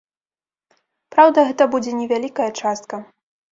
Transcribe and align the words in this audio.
Праўда, 1.17 1.45
гэта 1.51 1.63
будзе 1.75 1.95
невялікая 2.01 2.51
частка. 2.61 2.95